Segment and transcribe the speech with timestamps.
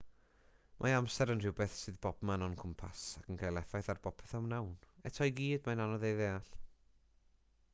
[0.83, 4.41] mae amser yn rhywbeth sydd bobman o'n cwmpas ac yn cael effaith ar bopeth a
[4.47, 4.73] wnawn
[5.11, 6.49] eto i gyd mae'n anodd ei ddeall